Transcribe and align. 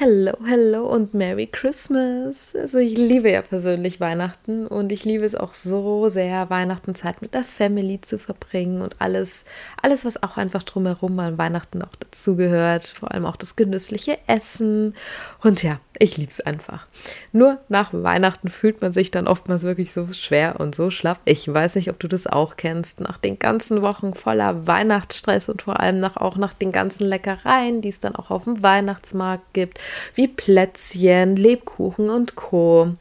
Hello, 0.00 0.32
hello 0.46 0.86
und 0.86 1.12
Merry 1.12 1.48
Christmas. 1.48 2.54
Also 2.54 2.78
ich 2.78 2.96
liebe 2.96 3.32
ja 3.32 3.42
persönlich 3.42 3.98
Weihnachten 3.98 4.68
und 4.68 4.92
ich 4.92 5.04
liebe 5.04 5.24
es 5.24 5.34
auch 5.34 5.54
so 5.54 6.08
sehr, 6.08 6.48
Weihnachtenzeit 6.50 7.20
mit 7.20 7.34
der 7.34 7.42
Family 7.42 8.00
zu 8.00 8.16
verbringen 8.16 8.80
und 8.80 8.94
alles, 9.00 9.44
alles, 9.82 10.04
was 10.04 10.22
auch 10.22 10.36
einfach 10.36 10.62
drumherum 10.62 11.18
an 11.18 11.36
Weihnachten 11.36 11.82
auch 11.82 11.96
dazugehört. 11.98 12.86
Vor 12.86 13.10
allem 13.10 13.26
auch 13.26 13.34
das 13.34 13.56
genüssliche 13.56 14.18
Essen. 14.28 14.94
Und 15.42 15.64
ja, 15.64 15.78
ich 15.98 16.16
liebe 16.16 16.30
es 16.30 16.40
einfach. 16.40 16.86
Nur 17.32 17.58
nach 17.68 17.90
Weihnachten 17.92 18.48
fühlt 18.48 18.80
man 18.80 18.92
sich 18.92 19.10
dann 19.10 19.26
oftmals 19.26 19.64
wirklich 19.64 19.92
so 19.92 20.10
schwer 20.12 20.60
und 20.60 20.74
so 20.74 20.90
schlaff. 20.90 21.20
Ich 21.24 21.52
weiß 21.52 21.74
nicht, 21.74 21.90
ob 21.90 21.98
du 21.98 22.08
das 22.08 22.26
auch 22.26 22.56
kennst. 22.56 23.00
Nach 23.00 23.18
den 23.18 23.38
ganzen 23.38 23.82
Wochen 23.82 24.14
voller 24.14 24.66
Weihnachtsstress 24.66 25.48
und 25.48 25.62
vor 25.62 25.80
allem 25.80 25.98
nach, 25.98 26.16
auch 26.16 26.36
nach 26.36 26.54
den 26.54 26.72
ganzen 26.72 27.06
Leckereien, 27.06 27.80
die 27.80 27.88
es 27.88 28.00
dann 28.00 28.16
auch 28.16 28.30
auf 28.30 28.44
dem 28.44 28.62
Weihnachtsmarkt 28.62 29.54
gibt, 29.54 29.80
wie 30.14 30.28
Plätzchen, 30.28 31.36
Lebkuchen 31.36 32.10
und 32.10 32.36
Co. 32.36 32.92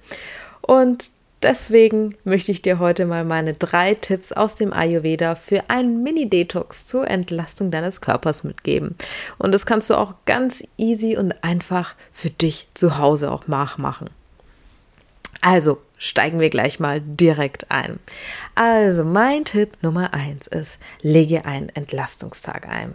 Und 0.62 1.12
Deswegen 1.44 2.16
möchte 2.24 2.52
ich 2.52 2.64
dir 2.64 2.80
heute 2.80 3.06
mal 3.06 3.24
meine 3.24 3.54
drei 3.54 3.94
Tipps 3.94 4.32
aus 4.32 4.56
dem 4.56 4.74
Ayurveda 4.74 5.36
für 5.36 5.70
einen 5.70 6.02
Mini-Detox 6.02 6.86
zur 6.86 7.08
Entlastung 7.08 7.70
deines 7.70 8.02
Körpers 8.02 8.44
mitgeben. 8.44 8.96
Und 9.38 9.52
das 9.52 9.68
kannst 9.68 9.90
du 9.92 9.96
auch 9.96 10.16
ganz 10.26 10.64
easy 10.78 11.16
und 11.16 11.44
einfach 11.44 11.94
für 12.12 12.32
dich 12.32 12.68
zu 12.74 12.98
Hause 12.98 13.32
auch 13.32 13.48
nachmachen. 13.48 14.10
Also 15.42 15.80
steigen 15.98 16.40
wir 16.40 16.50
gleich 16.50 16.80
mal 16.80 17.02
direkt 17.02 17.72
ein. 17.72 18.00
Also 18.56 19.04
mein 19.04 19.46
Tipp 19.46 19.78
Nummer 19.82 20.14
eins 20.14 20.48
ist, 20.48 20.80
lege 21.02 21.46
einen 21.46 21.70
Entlastungstag 21.70 22.68
ein. 22.68 22.94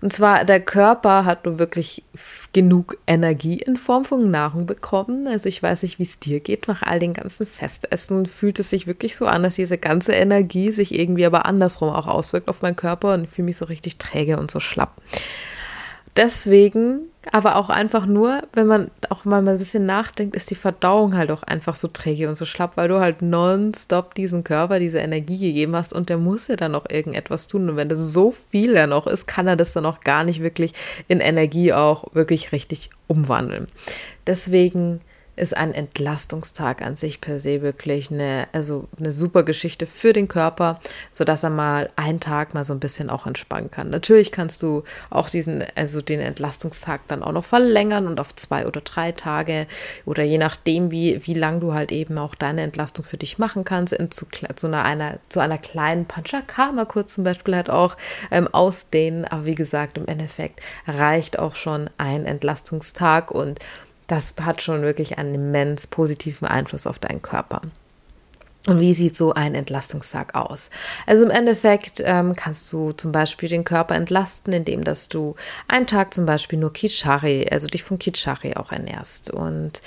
Und 0.00 0.12
zwar, 0.12 0.44
der 0.44 0.60
Körper 0.60 1.24
hat 1.24 1.44
nur 1.44 1.58
wirklich 1.58 2.04
genug 2.52 2.96
Energie 3.06 3.58
in 3.58 3.76
Form 3.76 4.04
von 4.04 4.30
Nahrung 4.30 4.66
bekommen. 4.66 5.26
Also 5.26 5.48
ich 5.48 5.62
weiß 5.62 5.82
nicht, 5.82 5.98
wie 5.98 6.04
es 6.04 6.18
dir 6.18 6.40
geht. 6.40 6.68
Nach 6.68 6.82
all 6.82 6.98
den 6.98 7.14
ganzen 7.14 7.46
Festessen 7.46 8.26
fühlt 8.26 8.58
es 8.58 8.70
sich 8.70 8.86
wirklich 8.86 9.16
so 9.16 9.26
an, 9.26 9.42
dass 9.42 9.56
diese 9.56 9.78
ganze 9.78 10.12
Energie 10.12 10.70
sich 10.70 10.98
irgendwie 10.98 11.26
aber 11.26 11.46
andersrum 11.46 11.90
auch 11.90 12.06
auswirkt 12.06 12.48
auf 12.48 12.62
meinen 12.62 12.76
Körper 12.76 13.14
und 13.14 13.24
ich 13.24 13.30
fühle 13.30 13.46
mich 13.46 13.56
so 13.56 13.64
richtig 13.64 13.98
träge 13.98 14.38
und 14.38 14.50
so 14.50 14.60
schlapp. 14.60 14.94
Deswegen, 16.16 17.02
aber 17.32 17.56
auch 17.56 17.68
einfach 17.68 18.06
nur, 18.06 18.42
wenn 18.52 18.66
man 18.66 18.90
auch 19.10 19.24
mal 19.24 19.46
ein 19.46 19.58
bisschen 19.58 19.86
nachdenkt, 19.86 20.36
ist 20.36 20.50
die 20.50 20.54
Verdauung 20.54 21.16
halt 21.16 21.30
auch 21.30 21.42
einfach 21.42 21.76
so 21.76 21.88
träge 21.88 22.28
und 22.28 22.36
so 22.36 22.44
schlapp, 22.44 22.76
weil 22.76 22.88
du 22.88 23.00
halt 23.00 23.22
nonstop 23.22 24.14
diesen 24.14 24.44
Körper 24.44 24.78
diese 24.78 24.98
Energie 24.98 25.38
gegeben 25.38 25.76
hast 25.76 25.92
und 25.92 26.08
der 26.08 26.18
muss 26.18 26.48
ja 26.48 26.56
dann 26.56 26.72
noch 26.72 26.88
irgendetwas 26.88 27.46
tun. 27.46 27.68
Und 27.68 27.76
wenn 27.76 27.88
das 27.88 28.12
so 28.12 28.32
viel 28.50 28.74
ja 28.74 28.86
noch 28.86 29.06
ist, 29.06 29.26
kann 29.26 29.46
er 29.46 29.56
das 29.56 29.72
dann 29.72 29.86
auch 29.86 30.00
gar 30.00 30.24
nicht 30.24 30.42
wirklich 30.42 30.72
in 31.08 31.20
Energie 31.20 31.72
auch 31.72 32.14
wirklich 32.14 32.52
richtig 32.52 32.90
umwandeln. 33.06 33.66
Deswegen 34.26 35.00
ist 35.38 35.56
ein 35.56 35.72
Entlastungstag 35.72 36.82
an 36.82 36.96
sich 36.96 37.20
per 37.20 37.40
se 37.40 37.62
wirklich 37.62 38.10
eine, 38.10 38.48
also 38.52 38.88
eine 38.98 39.12
super 39.12 39.42
Geschichte 39.42 39.86
für 39.86 40.12
den 40.12 40.28
Körper, 40.28 40.80
sodass 41.10 41.42
er 41.42 41.50
mal 41.50 41.90
einen 41.96 42.20
Tag 42.20 42.54
mal 42.54 42.64
so 42.64 42.74
ein 42.74 42.80
bisschen 42.80 43.10
auch 43.10 43.26
entspannen 43.26 43.70
kann. 43.70 43.90
Natürlich 43.90 44.32
kannst 44.32 44.62
du 44.62 44.84
auch 45.10 45.30
diesen, 45.30 45.64
also 45.74 46.00
den 46.00 46.20
Entlastungstag 46.20 47.00
dann 47.08 47.22
auch 47.22 47.32
noch 47.32 47.44
verlängern 47.44 48.06
und 48.06 48.20
auf 48.20 48.34
zwei 48.34 48.66
oder 48.66 48.80
drei 48.80 49.12
Tage 49.12 49.66
oder 50.04 50.22
je 50.22 50.38
nachdem, 50.38 50.90
wie, 50.90 51.26
wie 51.26 51.34
lang 51.34 51.60
du 51.60 51.74
halt 51.74 51.92
eben 51.92 52.18
auch 52.18 52.34
deine 52.34 52.62
Entlastung 52.62 53.04
für 53.04 53.16
dich 53.16 53.38
machen 53.38 53.64
kannst, 53.64 53.92
in 53.92 54.10
zu, 54.10 54.26
zu, 54.56 54.66
einer, 54.66 54.84
einer, 54.84 55.18
zu 55.28 55.40
einer 55.40 55.58
kleinen 55.58 56.06
Panchakarma 56.06 56.84
kurz 56.84 57.14
zum 57.14 57.24
Beispiel 57.24 57.56
halt 57.56 57.70
auch 57.70 57.96
ähm, 58.30 58.48
ausdehnen. 58.48 59.24
Aber 59.24 59.44
wie 59.44 59.54
gesagt, 59.54 59.98
im 59.98 60.06
Endeffekt 60.06 60.60
reicht 60.86 61.38
auch 61.38 61.54
schon 61.54 61.90
ein 61.98 62.24
Entlastungstag 62.24 63.30
und 63.30 63.58
das 64.08 64.34
hat 64.40 64.62
schon 64.62 64.82
wirklich 64.82 65.18
einen 65.18 65.34
immens 65.34 65.86
positiven 65.86 66.48
Einfluss 66.48 66.86
auf 66.86 66.98
deinen 66.98 67.22
Körper. 67.22 67.62
Und 68.66 68.80
wie 68.80 68.92
sieht 68.92 69.16
so 69.16 69.32
ein 69.32 69.54
Entlastungstag 69.54 70.34
aus? 70.34 70.70
Also 71.06 71.24
im 71.24 71.30
Endeffekt 71.30 72.02
ähm, 72.04 72.34
kannst 72.36 72.70
du 72.72 72.92
zum 72.92 73.12
Beispiel 73.12 73.48
den 73.48 73.64
Körper 73.64 73.94
entlasten, 73.94 74.52
indem 74.52 74.84
dass 74.84 75.08
du 75.08 75.36
einen 75.68 75.86
Tag 75.86 76.12
zum 76.12 76.26
Beispiel 76.26 76.58
nur 76.58 76.72
Kichari, 76.72 77.48
also 77.50 77.66
dich 77.66 77.82
von 77.82 77.98
Kichari 77.98 78.56
auch 78.56 78.72
ernährst. 78.72 79.30
Und 79.30 79.80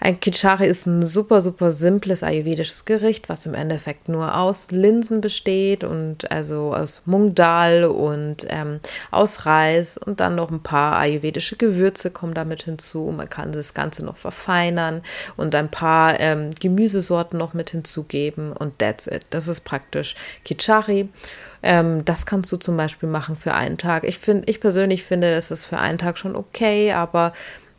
ein 0.00 0.20
Kichari 0.20 0.66
ist 0.66 0.86
ein 0.86 1.02
super, 1.02 1.40
super 1.40 1.70
simples 1.70 2.22
ayurvedisches 2.22 2.84
Gericht, 2.84 3.28
was 3.28 3.46
im 3.46 3.54
Endeffekt 3.54 4.08
nur 4.08 4.36
aus 4.36 4.70
Linsen 4.70 5.20
besteht 5.20 5.84
und 5.84 6.30
also 6.30 6.74
aus 6.74 7.02
Mung 7.06 7.34
Dal 7.34 7.84
und 7.84 8.46
ähm, 8.48 8.80
aus 9.10 9.46
Reis 9.46 9.96
und 9.96 10.20
dann 10.20 10.36
noch 10.36 10.50
ein 10.50 10.62
paar 10.62 10.96
ayurvedische 10.96 11.56
Gewürze 11.56 12.10
kommen 12.10 12.34
damit 12.34 12.64
hinzu. 12.64 13.12
Man 13.16 13.30
kann 13.30 13.52
das 13.52 13.74
Ganze 13.74 14.04
noch 14.04 14.16
verfeinern 14.16 15.02
und 15.36 15.54
ein 15.54 15.70
paar 15.70 16.20
ähm, 16.20 16.50
Gemüsesorten 16.60 17.38
noch 17.38 17.54
mit 17.54 17.70
hinzugeben 17.70 18.52
und 18.52 18.78
that's 18.78 19.06
it. 19.06 19.26
Das 19.30 19.48
ist 19.48 19.62
praktisch 19.62 20.14
Kichari. 20.44 21.08
Ähm, 21.62 22.04
das 22.04 22.26
kannst 22.26 22.52
du 22.52 22.56
zum 22.56 22.76
Beispiel 22.76 23.08
machen 23.08 23.34
für 23.34 23.54
einen 23.54 23.78
Tag. 23.78 24.04
Ich 24.04 24.18
finde, 24.18 24.44
ich 24.46 24.60
persönlich 24.60 25.04
finde, 25.04 25.34
das 25.34 25.50
ist 25.50 25.66
für 25.66 25.78
einen 25.78 25.98
Tag 25.98 26.18
schon 26.18 26.36
okay, 26.36 26.92
aber 26.92 27.32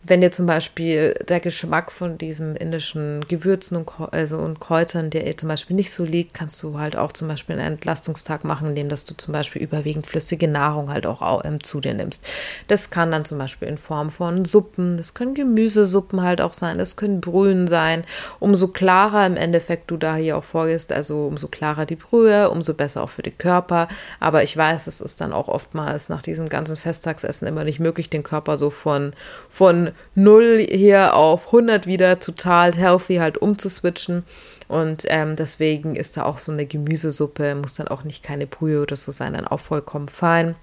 wenn 0.07 0.21
dir 0.21 0.31
zum 0.31 0.45
Beispiel 0.45 1.13
der 1.27 1.41
Geschmack 1.41 1.91
von 1.91 2.17
diesem 2.17 2.55
indischen 2.55 3.25
Gewürzen 3.27 3.75
und, 3.75 3.91
also 4.11 4.37
und 4.37 4.59
Kräutern 4.59 5.09
dir 5.09 5.35
zum 5.35 5.49
Beispiel 5.49 5.75
nicht 5.75 5.91
so 5.91 6.05
liegt, 6.05 6.33
kannst 6.33 6.63
du 6.63 6.79
halt 6.79 6.95
auch 6.95 7.11
zum 7.11 7.27
Beispiel 7.27 7.59
einen 7.59 7.73
Entlastungstag 7.73 8.45
machen, 8.45 8.69
indem 8.69 8.87
dass 8.87 9.03
du 9.03 9.15
zum 9.15 9.33
Beispiel 9.33 9.61
überwiegend 9.61 10.07
flüssige 10.07 10.47
Nahrung 10.47 10.89
halt 10.89 11.05
auch 11.05 11.43
ähm, 11.43 11.61
zu 11.61 11.81
dir 11.81 11.93
nimmst. 11.93 12.25
Das 12.67 12.89
kann 12.89 13.11
dann 13.11 13.25
zum 13.25 13.37
Beispiel 13.37 13.67
in 13.67 13.77
Form 13.77 14.09
von 14.09 14.45
Suppen, 14.45 14.95
das 14.95 15.13
können 15.13 15.33
Gemüsesuppen 15.33 16.21
halt 16.21 16.39
auch 16.39 16.53
sein, 16.53 16.77
das 16.77 16.95
können 16.95 17.19
Brühen 17.19 17.67
sein. 17.67 18.03
Umso 18.39 18.69
klarer 18.69 19.25
im 19.25 19.35
Endeffekt 19.35 19.91
du 19.91 19.97
da 19.97 20.15
hier 20.15 20.37
auch 20.37 20.43
vorgehst, 20.43 20.91
also 20.93 21.25
umso 21.25 21.47
klarer 21.49 21.85
die 21.85 21.97
Brühe, 21.97 22.49
umso 22.49 22.73
besser 22.73 23.03
auch 23.03 23.09
für 23.09 23.23
den 23.23 23.37
Körper. 23.37 23.89
Aber 24.21 24.41
ich 24.43 24.55
weiß, 24.55 24.87
es 24.87 25.01
ist 25.01 25.19
dann 25.19 25.33
auch 25.33 25.49
oftmals 25.49 26.07
nach 26.07 26.21
diesem 26.21 26.47
ganzen 26.47 26.77
Festtagsessen 26.77 27.47
immer 27.47 27.65
nicht 27.65 27.79
möglich, 27.79 28.09
den 28.09 28.23
Körper 28.23 28.55
so 28.55 28.69
von, 28.69 29.11
von 29.49 29.91
0 30.15 30.67
hier 30.69 31.15
auf 31.15 31.47
100 31.47 31.87
wieder 31.87 32.19
total 32.19 32.73
healthy 32.73 33.17
halt 33.17 33.37
umzuswitchen. 33.37 34.23
Und 34.67 35.05
ähm, 35.07 35.35
deswegen 35.35 35.95
ist 35.95 36.17
da 36.17 36.23
auch 36.23 36.39
so 36.39 36.51
eine 36.51 36.65
Gemüsesuppe, 36.65 37.55
muss 37.55 37.75
dann 37.75 37.87
auch 37.87 38.03
nicht 38.03 38.23
keine 38.23 38.47
Brühe 38.47 38.81
oder 38.81 38.95
so 38.95 39.11
sein, 39.11 39.33
dann 39.33 39.47
auch 39.47 39.61
vollkommen 39.61 40.09
fein 40.09 40.55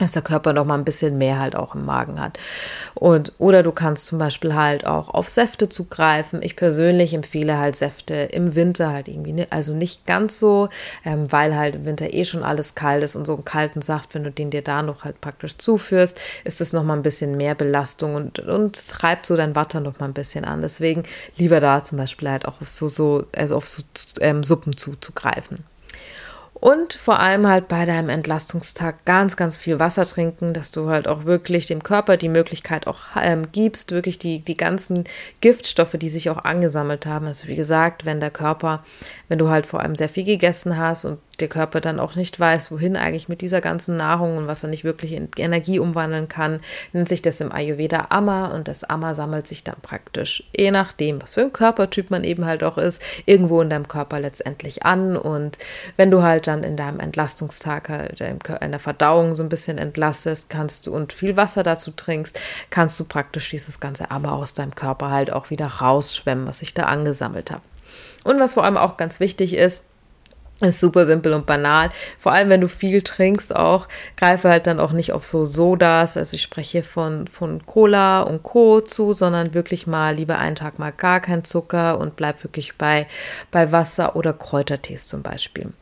dass 0.00 0.12
der 0.12 0.22
Körper 0.22 0.52
noch 0.52 0.64
mal 0.64 0.74
ein 0.74 0.84
bisschen 0.84 1.18
mehr 1.18 1.38
halt 1.38 1.54
auch 1.54 1.74
im 1.74 1.84
Magen 1.84 2.20
hat. 2.20 2.38
Und, 2.94 3.32
oder 3.38 3.62
du 3.62 3.72
kannst 3.72 4.06
zum 4.06 4.18
Beispiel 4.18 4.54
halt 4.54 4.86
auch 4.86 5.08
auf 5.10 5.28
Säfte 5.28 5.68
zugreifen. 5.68 6.40
Ich 6.42 6.56
persönlich 6.56 7.14
empfehle 7.14 7.58
halt 7.58 7.76
Säfte 7.76 8.14
im 8.14 8.54
Winter 8.54 8.92
halt 8.92 9.08
irgendwie, 9.08 9.32
ne, 9.32 9.46
also 9.50 9.74
nicht 9.74 10.06
ganz 10.06 10.38
so, 10.38 10.68
ähm, 11.04 11.30
weil 11.30 11.56
halt 11.56 11.76
im 11.76 11.84
Winter 11.84 12.12
eh 12.12 12.24
schon 12.24 12.42
alles 12.42 12.74
kalt 12.74 13.02
ist 13.02 13.16
und 13.16 13.26
so 13.26 13.34
einen 13.34 13.44
kalten 13.44 13.82
Saft, 13.82 14.14
wenn 14.14 14.24
du 14.24 14.30
den 14.30 14.50
dir 14.50 14.62
da 14.62 14.82
noch 14.82 15.04
halt 15.04 15.20
praktisch 15.20 15.56
zuführst, 15.56 16.18
ist 16.44 16.60
es 16.60 16.72
noch 16.72 16.82
mal 16.82 16.94
ein 16.94 17.02
bisschen 17.02 17.36
mehr 17.36 17.54
Belastung 17.54 18.14
und, 18.14 18.38
und 18.40 18.86
treibt 18.88 19.26
so 19.26 19.36
dein 19.36 19.54
Watter 19.54 19.80
noch 19.80 19.98
mal 20.00 20.06
ein 20.06 20.14
bisschen 20.14 20.44
an. 20.44 20.62
Deswegen 20.62 21.04
lieber 21.36 21.60
da 21.60 21.84
zum 21.84 21.98
Beispiel 21.98 22.30
halt 22.30 22.46
auch 22.46 22.60
auf 22.60 22.68
so, 22.68 22.88
so 22.88 23.24
also 23.36 23.56
auf 23.56 23.66
so 23.66 23.82
ähm, 24.20 24.42
Suppen 24.44 24.76
zuzugreifen. 24.76 25.58
Und 26.60 26.92
vor 26.92 27.20
allem 27.20 27.46
halt 27.46 27.68
bei 27.68 27.86
deinem 27.86 28.10
Entlastungstag 28.10 29.06
ganz, 29.06 29.36
ganz 29.36 29.56
viel 29.56 29.78
Wasser 29.78 30.04
trinken, 30.04 30.52
dass 30.52 30.70
du 30.70 30.90
halt 30.90 31.08
auch 31.08 31.24
wirklich 31.24 31.64
dem 31.64 31.82
Körper 31.82 32.18
die 32.18 32.28
Möglichkeit 32.28 32.86
auch 32.86 33.06
ähm, 33.20 33.50
gibst, 33.50 33.92
wirklich 33.92 34.18
die, 34.18 34.40
die 34.40 34.58
ganzen 34.58 35.04
Giftstoffe, 35.40 35.96
die 35.98 36.10
sich 36.10 36.28
auch 36.28 36.44
angesammelt 36.44 37.06
haben. 37.06 37.26
Also 37.26 37.48
wie 37.48 37.56
gesagt, 37.56 38.04
wenn 38.04 38.20
der 38.20 38.30
Körper, 38.30 38.84
wenn 39.28 39.38
du 39.38 39.48
halt 39.48 39.66
vor 39.66 39.80
allem 39.80 39.96
sehr 39.96 40.10
viel 40.10 40.24
gegessen 40.24 40.76
hast 40.76 41.06
und 41.06 41.18
der 41.40 41.48
Körper 41.48 41.80
dann 41.80 42.00
auch 42.00 42.16
nicht 42.16 42.38
weiß, 42.38 42.70
wohin 42.70 42.96
eigentlich 42.96 43.28
mit 43.28 43.40
dieser 43.40 43.60
ganzen 43.60 43.96
Nahrung 43.96 44.36
und 44.36 44.46
was 44.46 44.62
er 44.62 44.68
nicht 44.68 44.84
wirklich 44.84 45.12
in 45.12 45.28
Energie 45.38 45.78
umwandeln 45.78 46.28
kann, 46.28 46.60
nennt 46.92 47.08
sich 47.08 47.22
das 47.22 47.40
im 47.40 47.52
Ayurveda 47.52 48.08
Amma 48.10 48.48
und 48.48 48.68
das 48.68 48.84
Amma 48.84 49.14
sammelt 49.14 49.48
sich 49.48 49.64
dann 49.64 49.80
praktisch, 49.80 50.44
je 50.54 50.70
nachdem, 50.70 51.22
was 51.22 51.34
für 51.34 51.40
ein 51.40 51.52
Körpertyp 51.52 52.10
man 52.10 52.24
eben 52.24 52.44
halt 52.44 52.62
auch 52.62 52.78
ist, 52.78 53.02
irgendwo 53.26 53.62
in 53.62 53.70
deinem 53.70 53.88
Körper 53.88 54.20
letztendlich 54.20 54.84
an 54.84 55.16
und 55.16 55.58
wenn 55.96 56.10
du 56.10 56.22
halt 56.22 56.46
dann 56.50 56.64
in 56.64 56.76
deinem 56.76 57.00
Entlastungstag 57.00 57.88
halt 57.88 58.20
in 58.20 58.70
der 58.70 58.80
Verdauung 58.80 59.34
so 59.34 59.42
ein 59.42 59.48
bisschen 59.48 59.78
entlastest, 59.78 60.50
kannst 60.50 60.86
du 60.86 60.94
und 60.94 61.12
viel 61.12 61.36
Wasser 61.36 61.62
dazu 61.62 61.92
trinkst, 61.92 62.38
kannst 62.70 62.98
du 62.98 63.04
praktisch 63.04 63.50
dieses 63.50 63.80
ganze 63.80 64.10
Aber 64.10 64.32
aus 64.32 64.52
deinem 64.52 64.74
Körper 64.74 65.10
halt 65.10 65.32
auch 65.32 65.50
wieder 65.50 65.66
rausschwemmen, 65.66 66.46
was 66.46 66.58
sich 66.58 66.74
da 66.74 66.84
angesammelt 66.84 67.50
hat. 67.50 67.62
Und 68.24 68.40
was 68.40 68.54
vor 68.54 68.64
allem 68.64 68.76
auch 68.76 68.96
ganz 68.96 69.20
wichtig 69.20 69.54
ist, 69.54 69.84
ist 70.60 70.80
super 70.80 71.06
simpel 71.06 71.32
und 71.32 71.46
banal. 71.46 71.88
Vor 72.18 72.32
allem, 72.32 72.50
wenn 72.50 72.60
du 72.60 72.68
viel 72.68 73.00
trinkst, 73.00 73.54
auch 73.54 73.88
greife 74.16 74.50
halt 74.50 74.66
dann 74.66 74.80
auch 74.80 74.92
nicht 74.92 75.12
auf 75.12 75.24
so 75.24 75.44
Sodas. 75.44 76.16
Also 76.16 76.34
ich 76.34 76.42
spreche 76.42 76.82
von, 76.82 77.28
von 77.28 77.64
Cola 77.64 78.20
und 78.22 78.42
Co. 78.42 78.80
zu, 78.80 79.12
sondern 79.12 79.54
wirklich 79.54 79.86
mal 79.86 80.14
lieber 80.14 80.38
einen 80.38 80.56
Tag 80.56 80.78
mal 80.78 80.92
gar 80.92 81.20
kein 81.20 81.44
Zucker 81.44 81.98
und 81.98 82.16
bleib 82.16 82.42
wirklich 82.44 82.76
bei, 82.76 83.06
bei 83.50 83.72
Wasser 83.72 84.16
oder 84.16 84.32
Kräutertees 84.32 85.06
zum 85.06 85.22
Beispiel. 85.22 85.72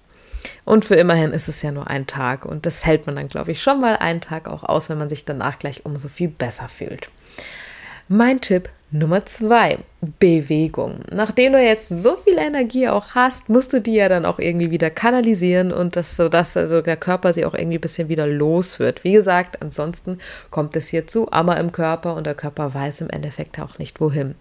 Und 0.65 0.85
für 0.85 0.95
immerhin 0.95 1.33
ist 1.33 1.49
es 1.49 1.63
ja 1.63 1.73
nur 1.73 1.89
ein 1.89 2.07
Tag 2.07 2.45
und 2.45 2.67
das 2.67 2.85
hält 2.85 3.07
man 3.07 3.17
dann, 3.17 3.29
glaube 3.29 3.53
ich, 3.53 3.63
schon 3.63 3.81
mal 3.81 3.97
einen 3.97 4.21
Tag 4.21 4.49
auch 4.49 4.65
aus, 4.65 4.89
wenn 4.89 4.99
man 4.99 5.09
sich 5.09 5.25
danach 5.25 5.59
gleich 5.59 5.85
umso 5.85 6.09
viel 6.09 6.29
besser 6.29 6.69
fühlt. 6.69 7.11
Mein 8.09 8.41
Tipp 8.41 8.71
Nummer 8.91 9.27
zwei, 9.27 9.79
Bewegung. 10.01 11.01
Nachdem 11.11 11.55
du 11.55 11.61
jetzt 11.61 11.89
so 11.89 12.17
viel 12.17 12.39
Energie 12.39 12.89
auch 12.89 13.17
hast, 13.17 13.49
musst 13.49 13.73
du 13.73 13.81
die 13.81 13.95
ja 13.95 14.09
dann 14.09 14.27
auch 14.27 14.39
irgendwie 14.39 14.71
wieder 14.71 14.91
kanalisieren 14.91 15.73
und 15.73 15.97
das 15.97 16.15
so, 16.15 16.29
dass 16.29 16.57
also 16.57 16.83
der 16.83 16.97
Körper 16.97 17.33
sie 17.33 17.45
auch 17.45 17.55
irgendwie 17.55 17.79
ein 17.79 17.81
bisschen 17.81 18.09
wieder 18.09 18.29
los 18.29 18.79
wird. 18.79 19.03
Wie 19.03 19.13
gesagt, 19.13 19.61
ansonsten 19.61 20.19
kommt 20.51 20.77
es 20.77 20.87
hier 20.87 21.09
zu 21.09 21.33
Ammer 21.33 21.57
im 21.57 21.73
Körper 21.73 22.15
und 22.15 22.27
der 22.27 22.37
Körper 22.37 22.75
weiß 22.75 23.01
im 23.01 23.11
Endeffekt 23.11 23.59
auch 23.59 23.79
nicht 23.79 24.01
wohin. 24.01 24.37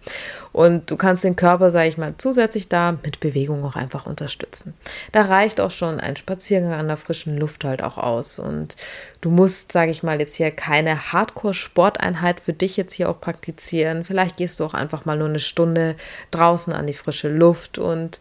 Und 0.52 0.92
du 0.92 0.96
kannst 0.96 1.24
den 1.24 1.34
Körper, 1.34 1.70
sage 1.70 1.88
ich 1.88 1.98
mal, 1.98 2.14
zusätzlich 2.18 2.68
da 2.68 2.92
mit 2.92 3.18
Bewegung 3.18 3.64
auch 3.64 3.74
einfach 3.74 4.06
unterstützen. 4.06 4.74
Da 5.10 5.22
reicht 5.22 5.60
auch 5.60 5.72
schon 5.72 5.98
ein 5.98 6.14
Spaziergang 6.14 6.74
an 6.74 6.86
der 6.86 6.96
frischen 6.96 7.36
Luft 7.36 7.64
halt 7.64 7.82
auch 7.82 7.98
aus 7.98 8.38
und 8.38 8.76
du 9.22 9.30
musst, 9.30 9.72
sage 9.72 9.90
ich 9.90 10.04
mal, 10.04 10.20
jetzt 10.20 10.36
hier 10.36 10.52
keine 10.52 11.12
Hardcore-Sporteinheit 11.12 12.38
für 12.38 12.52
dich 12.52 12.76
jetzt 12.76 12.92
hier 12.92 13.10
auch 13.10 13.20
praktizieren. 13.20 14.04
Vielleicht 14.04 14.36
gehst 14.36 14.60
du 14.60 14.64
auch 14.64 14.74
einfach 14.74 15.04
mal 15.04 15.18
nur 15.18 15.28
eine 15.28 15.40
Stunde 15.48 15.96
draußen 16.30 16.72
an 16.72 16.86
die 16.86 16.94
frische 16.94 17.28
Luft 17.28 17.78
und 17.78 18.20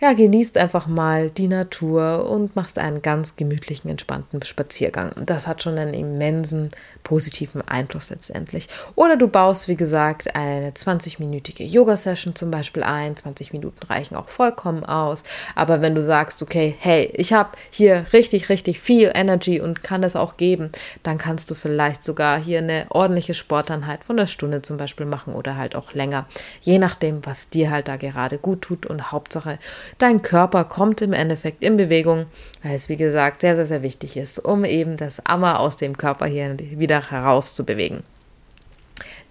ja, 0.00 0.12
genießt 0.12 0.58
einfach 0.58 0.86
mal 0.86 1.30
die 1.30 1.48
Natur 1.48 2.28
und 2.28 2.56
machst 2.56 2.78
einen 2.78 3.00
ganz 3.00 3.36
gemütlichen, 3.36 3.90
entspannten 3.90 4.42
Spaziergang. 4.42 5.12
Das 5.24 5.46
hat 5.46 5.62
schon 5.62 5.78
einen 5.78 5.94
immensen 5.94 6.70
positiven 7.04 7.62
Einfluss 7.62 8.10
letztendlich. 8.10 8.68
Oder 8.96 9.16
du 9.16 9.28
baust, 9.28 9.68
wie 9.68 9.76
gesagt, 9.76 10.34
eine 10.34 10.70
20-minütige 10.70 11.62
Yoga-Session 11.62 12.34
zum 12.34 12.50
Beispiel 12.50 12.82
ein. 12.82 13.16
20 13.16 13.52
Minuten 13.52 13.86
reichen 13.86 14.16
auch 14.16 14.28
vollkommen 14.28 14.84
aus. 14.84 15.22
Aber 15.54 15.80
wenn 15.80 15.94
du 15.94 16.02
sagst, 16.02 16.42
okay, 16.42 16.74
hey, 16.78 17.10
ich 17.14 17.32
habe 17.32 17.50
hier 17.70 18.04
richtig, 18.12 18.48
richtig 18.48 18.80
viel 18.80 19.12
Energy 19.14 19.60
und 19.60 19.82
kann 19.82 20.02
es 20.02 20.16
auch 20.16 20.36
geben, 20.36 20.70
dann 21.02 21.18
kannst 21.18 21.50
du 21.50 21.54
vielleicht 21.54 22.02
sogar 22.02 22.38
hier 22.38 22.58
eine 22.58 22.86
ordentliche 22.90 23.34
Sporteinheit 23.34 24.04
von 24.04 24.18
einer 24.18 24.26
Stunde 24.26 24.62
zum 24.62 24.76
Beispiel 24.76 25.06
machen 25.06 25.34
oder 25.34 25.56
halt 25.56 25.76
auch 25.76 25.92
länger. 25.92 26.26
Je 26.60 26.78
nachdem, 26.78 27.24
was 27.24 27.48
dir 27.48 27.70
halt 27.70 27.88
da 27.88 27.96
gerade 27.96 28.38
gut 28.38 28.62
tut 28.62 28.86
und 28.86 29.12
Hauptsache, 29.12 29.58
Dein 29.98 30.22
Körper 30.22 30.64
kommt 30.64 31.02
im 31.02 31.12
Endeffekt 31.12 31.62
in 31.62 31.76
Bewegung, 31.76 32.26
weil 32.62 32.74
es 32.74 32.88
wie 32.88 32.96
gesagt 32.96 33.40
sehr, 33.40 33.56
sehr, 33.56 33.66
sehr 33.66 33.82
wichtig 33.82 34.16
ist, 34.16 34.38
um 34.38 34.64
eben 34.64 34.96
das 34.96 35.24
Ammer 35.26 35.60
aus 35.60 35.76
dem 35.76 35.96
Körper 35.96 36.26
hier 36.26 36.56
wieder 36.58 37.10
herauszubewegen. 37.10 38.02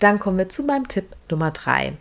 Dann 0.03 0.19
kommen 0.19 0.37
wir 0.37 0.49
zu 0.49 0.63
meinem 0.63 0.89
Tipp 0.89 1.05
Nummer 1.31 1.51
drei. 1.51 1.93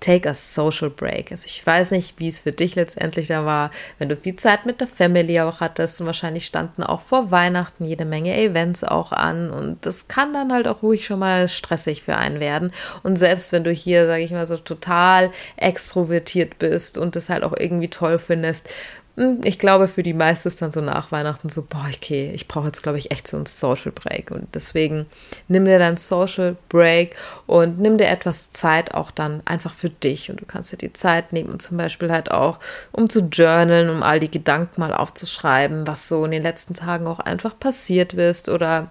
Take 0.00 0.28
a 0.28 0.34
social 0.34 0.90
break. 0.90 1.30
Also 1.30 1.46
ich 1.46 1.66
weiß 1.66 1.90
nicht, 1.92 2.12
wie 2.18 2.28
es 2.28 2.40
für 2.40 2.52
dich 2.52 2.74
letztendlich 2.74 3.28
da 3.28 3.46
war, 3.46 3.70
wenn 3.98 4.10
du 4.10 4.16
viel 4.18 4.36
Zeit 4.36 4.66
mit 4.66 4.78
der 4.78 4.86
Family 4.86 5.40
auch 5.40 5.60
hattest 5.60 5.98
und 5.98 6.06
wahrscheinlich 6.06 6.44
standen 6.44 6.82
auch 6.82 7.00
vor 7.00 7.30
Weihnachten 7.30 7.86
jede 7.86 8.04
Menge 8.04 8.36
Events 8.36 8.84
auch 8.84 9.10
an 9.10 9.50
und 9.50 9.86
das 9.86 10.06
kann 10.06 10.34
dann 10.34 10.52
halt 10.52 10.68
auch 10.68 10.82
ruhig 10.82 11.06
schon 11.06 11.18
mal 11.18 11.48
stressig 11.48 12.02
für 12.02 12.18
einen 12.18 12.40
werden. 12.40 12.72
Und 13.02 13.16
selbst 13.16 13.52
wenn 13.52 13.64
du 13.64 13.70
hier, 13.70 14.06
sage 14.06 14.22
ich 14.22 14.32
mal, 14.32 14.46
so 14.46 14.58
total 14.58 15.30
extrovertiert 15.56 16.58
bist 16.58 16.98
und 16.98 17.16
das 17.16 17.30
halt 17.30 17.42
auch 17.42 17.54
irgendwie 17.58 17.88
toll 17.88 18.18
findest, 18.18 18.68
ich 19.44 19.58
glaube, 19.58 19.88
für 19.88 20.02
die 20.02 20.12
meisten 20.12 20.48
ist 20.48 20.60
dann 20.60 20.72
so 20.72 20.82
nach 20.82 21.10
Weihnachten 21.10 21.48
so, 21.48 21.62
boah, 21.62 21.86
okay, 21.94 22.32
ich 22.34 22.48
brauche 22.48 22.66
jetzt, 22.66 22.82
glaube 22.82 22.98
ich, 22.98 23.10
echt 23.10 23.26
so 23.26 23.38
einen 23.38 23.46
Social 23.46 23.90
Break. 23.90 24.30
Und 24.30 24.54
deswegen 24.54 25.06
nimm 25.48 25.64
dir 25.64 25.78
deinen 25.78 25.96
Social 25.96 26.56
Break 26.68 27.16
und 27.46 27.78
nimm 27.78 27.96
dir 27.96 28.08
etwas 28.08 28.50
Zeit 28.50 28.94
auch 28.94 29.10
dann 29.10 29.40
einfach 29.46 29.72
für 29.72 29.88
dich. 29.88 30.30
Und 30.30 30.42
du 30.42 30.44
kannst 30.44 30.70
dir 30.70 30.76
die 30.76 30.92
Zeit 30.92 31.32
nehmen, 31.32 31.58
zum 31.60 31.78
Beispiel 31.78 32.12
halt 32.12 32.30
auch, 32.30 32.58
um 32.92 33.08
zu 33.08 33.20
journalen, 33.20 33.88
um 33.88 34.02
all 34.02 34.20
die 34.20 34.30
Gedanken 34.30 34.80
mal 34.82 34.92
aufzuschreiben, 34.92 35.86
was 35.86 36.08
so 36.08 36.22
in 36.26 36.32
den 36.32 36.42
letzten 36.42 36.74
Tagen 36.74 37.06
auch 37.06 37.20
einfach 37.20 37.58
passiert 37.58 38.12
ist 38.12 38.50
oder 38.50 38.90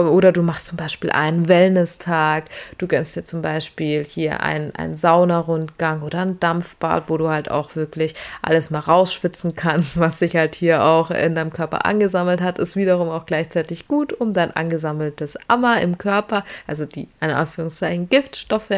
oder 0.00 0.32
du 0.32 0.42
machst 0.42 0.66
zum 0.66 0.76
Beispiel 0.76 1.10
einen 1.10 1.48
Wellness-Tag, 1.48 2.44
du 2.78 2.86
gönnst 2.86 3.16
dir 3.16 3.24
zum 3.24 3.42
Beispiel 3.42 4.04
hier 4.04 4.40
einen, 4.40 4.74
einen 4.74 4.96
Saunarundgang 4.96 6.02
oder 6.02 6.20
ein 6.20 6.40
Dampfbad, 6.40 7.08
wo 7.08 7.16
du 7.18 7.28
halt 7.28 7.50
auch 7.50 7.76
wirklich 7.76 8.14
alles 8.42 8.70
mal 8.70 8.80
rausschwitzen 8.80 9.54
kannst, 9.54 10.00
was 10.00 10.18
sich 10.18 10.36
halt 10.36 10.54
hier 10.54 10.84
auch 10.84 11.10
in 11.10 11.34
deinem 11.34 11.52
Körper 11.52 11.86
angesammelt 11.86 12.40
hat, 12.40 12.58
ist 12.58 12.76
wiederum 12.76 13.08
auch 13.08 13.26
gleichzeitig 13.26 13.88
gut, 13.88 14.12
um 14.12 14.32
dein 14.34 14.50
angesammeltes 14.52 15.36
Ammer 15.48 15.80
im 15.80 15.98
Körper, 15.98 16.44
also 16.66 16.84
die, 16.84 17.08
in 17.20 17.30
Anführungszeichen, 17.30 18.08
Giftstoffe, 18.08 18.70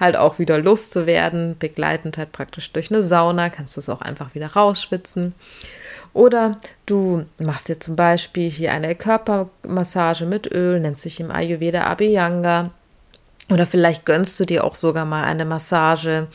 halt 0.00 0.16
auch 0.16 0.38
wieder 0.38 0.58
loszuwerden, 0.58 1.56
begleitend 1.58 2.18
halt 2.18 2.32
praktisch 2.32 2.72
durch 2.72 2.90
eine 2.90 3.02
Sauna, 3.02 3.50
kannst 3.50 3.76
du 3.76 3.80
es 3.80 3.88
auch 3.88 4.00
einfach 4.00 4.34
wieder 4.34 4.48
rausschwitzen. 4.48 5.34
Oder 6.12 6.56
du 6.86 7.24
machst 7.38 7.68
dir 7.68 7.78
zum 7.78 7.96
Beispiel 7.96 8.50
hier 8.50 8.72
eine 8.72 8.94
Körpermassage 8.94 10.26
mit 10.26 10.52
Öl, 10.52 10.80
nennt 10.80 10.98
sich 10.98 11.20
im 11.20 11.30
Ayurveda 11.30 11.84
Abhyanga. 11.84 12.70
Oder 13.50 13.66
vielleicht 13.66 14.04
gönnst 14.04 14.38
du 14.40 14.44
dir 14.44 14.64
auch 14.64 14.74
sogar 14.74 15.04
mal 15.04 15.24
eine 15.24 15.44
Massage 15.44 16.26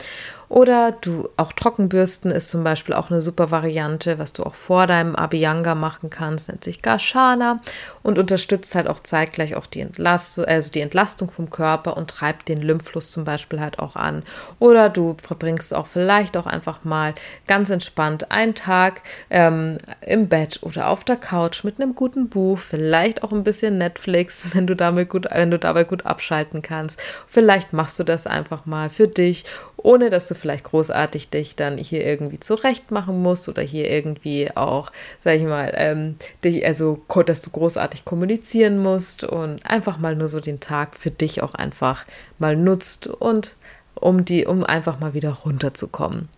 oder 0.52 0.92
du 0.92 1.30
auch 1.38 1.50
Trockenbürsten 1.54 2.30
ist 2.30 2.50
zum 2.50 2.62
Beispiel 2.62 2.94
auch 2.94 3.10
eine 3.10 3.22
super 3.22 3.50
Variante, 3.50 4.18
was 4.18 4.34
du 4.34 4.42
auch 4.42 4.54
vor 4.54 4.86
deinem 4.86 5.16
Abhyanga 5.16 5.74
machen 5.74 6.10
kannst, 6.10 6.50
nennt 6.50 6.62
sich 6.62 6.82
Gashana 6.82 7.58
und 8.02 8.18
unterstützt 8.18 8.74
halt 8.74 8.86
auch 8.86 9.00
zeitgleich 9.00 9.54
auch 9.54 9.64
die 9.64 9.80
Entlastung, 9.80 10.44
also 10.44 10.70
die 10.70 10.82
Entlastung 10.82 11.30
vom 11.30 11.48
Körper 11.48 11.96
und 11.96 12.10
treibt 12.10 12.48
den 12.48 12.60
Lymphfluss 12.60 13.12
zum 13.12 13.24
Beispiel 13.24 13.60
halt 13.60 13.78
auch 13.78 13.96
an. 13.96 14.24
Oder 14.58 14.90
du 14.90 15.16
verbringst 15.22 15.72
auch 15.72 15.86
vielleicht 15.86 16.36
auch 16.36 16.46
einfach 16.46 16.84
mal 16.84 17.14
ganz 17.46 17.70
entspannt 17.70 18.30
einen 18.30 18.54
Tag 18.54 19.00
ähm, 19.30 19.78
im 20.02 20.28
Bett 20.28 20.58
oder 20.60 20.88
auf 20.88 21.02
der 21.02 21.16
Couch 21.16 21.64
mit 21.64 21.80
einem 21.80 21.94
guten 21.94 22.28
Buch, 22.28 22.58
vielleicht 22.58 23.22
auch 23.22 23.32
ein 23.32 23.42
bisschen 23.42 23.78
Netflix, 23.78 24.50
wenn 24.54 24.66
du 24.66 24.76
damit 24.76 25.08
gut, 25.08 25.28
wenn 25.30 25.50
du 25.50 25.58
dabei 25.58 25.84
gut 25.84 26.04
abschalten 26.04 26.60
kannst. 26.60 27.00
Vielleicht 27.26 27.72
machst 27.72 27.98
du 27.98 28.04
das 28.04 28.26
einfach 28.26 28.66
mal 28.66 28.90
für 28.90 29.08
dich 29.08 29.44
ohne 29.82 30.10
dass 30.10 30.28
du 30.28 30.34
vielleicht 30.42 30.64
großartig 30.64 31.30
dich 31.30 31.56
dann 31.56 31.78
hier 31.78 32.04
irgendwie 32.04 32.40
zurecht 32.40 32.90
machen 32.90 33.22
musst 33.22 33.48
oder 33.48 33.62
hier 33.62 33.88
irgendwie 33.88 34.54
auch, 34.54 34.90
sag 35.20 35.36
ich 35.36 35.44
mal, 35.44 35.72
ähm, 35.76 36.16
dich, 36.44 36.66
also, 36.66 37.00
dass 37.24 37.40
du 37.40 37.50
großartig 37.50 38.04
kommunizieren 38.04 38.78
musst 38.78 39.24
und 39.24 39.64
einfach 39.64 39.98
mal 39.98 40.16
nur 40.16 40.28
so 40.28 40.40
den 40.40 40.60
Tag 40.60 40.96
für 40.96 41.10
dich 41.10 41.42
auch 41.42 41.54
einfach 41.54 42.04
mal 42.38 42.56
nutzt 42.56 43.06
und 43.06 43.56
um 43.94 44.24
die, 44.24 44.46
um 44.46 44.64
einfach 44.64 44.98
mal 44.98 45.14
wieder 45.14 45.30
runterzukommen. 45.30 46.28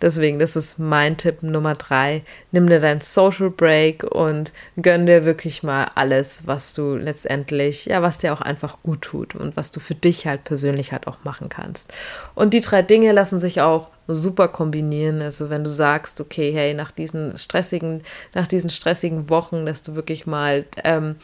Deswegen, 0.00 0.38
das 0.38 0.56
ist 0.56 0.78
mein 0.78 1.16
Tipp 1.16 1.42
Nummer 1.42 1.74
drei. 1.74 2.22
Nimm 2.50 2.66
dir 2.66 2.80
dein 2.80 3.00
Social 3.00 3.50
Break 3.50 4.04
und 4.04 4.52
gönn 4.80 5.06
dir 5.06 5.24
wirklich 5.24 5.62
mal 5.62 5.86
alles, 5.94 6.46
was 6.46 6.72
du 6.72 6.96
letztendlich, 6.96 7.86
ja, 7.86 8.02
was 8.02 8.18
dir 8.18 8.32
auch 8.32 8.40
einfach 8.40 8.78
gut 8.82 9.02
tut 9.02 9.34
und 9.34 9.56
was 9.56 9.70
du 9.70 9.80
für 9.80 9.94
dich 9.94 10.26
halt 10.26 10.44
persönlich 10.44 10.92
halt 10.92 11.06
auch 11.06 11.18
machen 11.24 11.48
kannst. 11.48 11.94
Und 12.34 12.54
die 12.54 12.60
drei 12.60 12.82
Dinge 12.82 13.12
lassen 13.12 13.38
sich 13.38 13.60
auch 13.60 13.90
super 14.08 14.48
kombinieren. 14.48 15.22
Also 15.22 15.50
wenn 15.50 15.64
du 15.64 15.70
sagst, 15.70 16.20
okay, 16.20 16.52
hey, 16.52 16.74
nach 16.74 16.90
diesen 16.90 17.36
stressigen, 17.38 18.02
nach 18.34 18.48
diesen 18.48 18.70
stressigen 18.70 19.28
Wochen, 19.28 19.66
dass 19.66 19.82
du 19.82 19.94
wirklich 19.94 20.26
mal 20.26 20.64
ähm, 20.84 21.16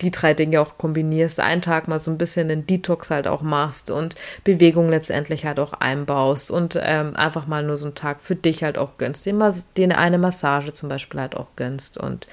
die 0.00 0.10
drei 0.10 0.34
Dinge 0.34 0.60
auch 0.60 0.78
kombinierst, 0.78 1.40
einen 1.40 1.62
Tag 1.62 1.88
mal 1.88 1.98
so 1.98 2.10
ein 2.10 2.18
bisschen 2.18 2.48
den 2.48 2.66
Detox 2.66 3.10
halt 3.10 3.26
auch 3.26 3.42
machst 3.42 3.90
und 3.90 4.14
Bewegung 4.44 4.88
letztendlich 4.88 5.46
halt 5.46 5.58
auch 5.58 5.72
einbaust 5.72 6.50
und 6.50 6.78
ähm, 6.80 7.14
einfach 7.16 7.46
mal 7.46 7.62
nur 7.62 7.76
so 7.76 7.86
einen 7.86 7.94
Tag 7.94 8.20
für 8.20 8.36
dich 8.36 8.62
halt 8.62 8.78
auch 8.78 8.98
gönnst, 8.98 9.26
den, 9.26 9.42
den 9.76 9.92
eine 9.92 10.18
Massage 10.18 10.72
zum 10.72 10.88
Beispiel 10.88 11.20
halt 11.20 11.36
auch 11.36 11.48
gönnst 11.56 11.98
und 11.98 12.26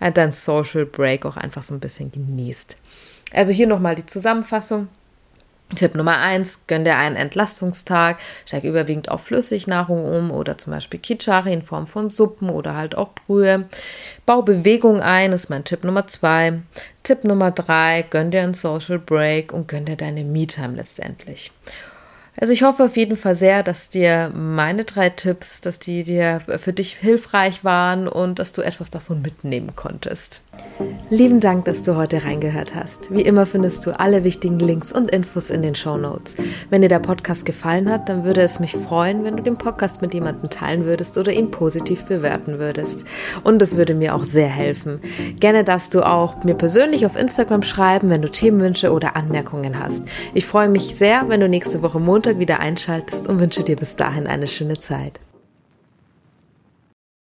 äh, 0.00 0.12
dein 0.12 0.32
Social 0.32 0.86
Break 0.86 1.26
auch 1.26 1.36
einfach 1.36 1.62
so 1.62 1.74
ein 1.74 1.80
bisschen 1.80 2.12
genießt. 2.12 2.76
Also 3.32 3.52
hier 3.52 3.66
nochmal 3.66 3.94
die 3.94 4.06
Zusammenfassung. 4.06 4.88
Tipp 5.74 5.94
Nummer 5.94 6.18
eins: 6.18 6.60
gönn 6.66 6.84
dir 6.84 6.96
einen 6.96 7.16
Entlastungstag, 7.16 8.18
steig 8.46 8.64
überwiegend 8.64 9.10
auf 9.10 9.24
Flüssignahrung 9.24 10.04
um 10.04 10.30
oder 10.30 10.56
zum 10.56 10.72
Beispiel 10.72 11.00
Kichari 11.00 11.52
in 11.52 11.62
Form 11.62 11.86
von 11.86 12.10
Suppen 12.10 12.48
oder 12.48 12.74
halt 12.74 12.96
auch 12.96 13.10
Brühe. 13.26 13.68
Bau 14.24 14.42
Bewegung 14.42 15.00
ein, 15.00 15.32
ist 15.32 15.50
mein 15.50 15.64
Tipp 15.64 15.84
Nummer 15.84 16.06
zwei. 16.06 16.62
Tipp 17.02 17.24
Nummer 17.24 17.50
drei: 17.50 18.04
gönn 18.08 18.30
dir 18.30 18.42
einen 18.42 18.54
Social 18.54 18.98
Break 18.98 19.52
und 19.52 19.68
gönn 19.68 19.84
dir 19.84 19.96
deine 19.96 20.24
Me-Time 20.24 20.74
letztendlich. 20.76 21.52
Also 22.40 22.52
ich 22.52 22.62
hoffe 22.62 22.84
auf 22.84 22.96
jeden 22.96 23.16
Fall 23.16 23.34
sehr, 23.34 23.62
dass 23.62 23.88
dir 23.88 24.30
meine 24.34 24.84
drei 24.84 25.10
Tipps, 25.10 25.60
dass 25.60 25.78
die 25.78 26.04
dir 26.04 26.40
für 26.58 26.72
dich 26.72 26.94
hilfreich 26.94 27.64
waren 27.64 28.06
und 28.06 28.38
dass 28.38 28.52
du 28.52 28.62
etwas 28.62 28.90
davon 28.90 29.22
mitnehmen 29.22 29.74
konntest. 29.74 30.42
Lieben 31.10 31.40
Dank, 31.40 31.64
dass 31.64 31.82
du 31.82 31.96
heute 31.96 32.24
reingehört 32.24 32.74
hast. 32.74 33.12
Wie 33.12 33.22
immer 33.22 33.46
findest 33.46 33.84
du 33.86 33.98
alle 33.98 34.22
wichtigen 34.22 34.58
Links 34.58 34.92
und 34.92 35.10
Infos 35.10 35.50
in 35.50 35.62
den 35.62 35.74
Show 35.74 35.96
Notes. 35.96 36.36
Wenn 36.70 36.82
dir 36.82 36.88
der 36.88 36.98
Podcast 37.00 37.44
gefallen 37.44 37.90
hat, 37.90 38.08
dann 38.08 38.24
würde 38.24 38.42
es 38.42 38.60
mich 38.60 38.72
freuen, 38.72 39.24
wenn 39.24 39.36
du 39.36 39.42
den 39.42 39.56
Podcast 39.56 40.02
mit 40.02 40.14
jemandem 40.14 40.50
teilen 40.50 40.84
würdest 40.84 41.18
oder 41.18 41.32
ihn 41.32 41.50
positiv 41.50 42.04
bewerten 42.04 42.58
würdest. 42.58 43.04
Und 43.44 43.60
es 43.62 43.76
würde 43.76 43.94
mir 43.94 44.14
auch 44.14 44.24
sehr 44.24 44.48
helfen. 44.48 45.00
Gerne 45.40 45.64
darfst 45.64 45.94
du 45.94 46.02
auch 46.02 46.44
mir 46.44 46.54
persönlich 46.54 47.06
auf 47.06 47.16
Instagram 47.16 47.62
schreiben, 47.62 48.10
wenn 48.10 48.22
du 48.22 48.30
Themenwünsche 48.30 48.92
oder 48.92 49.16
Anmerkungen 49.16 49.78
hast. 49.78 50.04
Ich 50.34 50.46
freue 50.46 50.68
mich 50.68 50.94
sehr, 50.94 51.28
wenn 51.28 51.40
du 51.40 51.48
nächste 51.48 51.82
Woche 51.82 51.98
Montag 52.28 52.40
wieder 52.40 52.60
einschaltest 52.60 53.26
und 53.26 53.40
wünsche 53.40 53.64
dir 53.64 53.76
bis 53.76 53.96
dahin 53.96 54.26
eine 54.26 54.46
schöne 54.46 54.78
Zeit. 54.78 55.18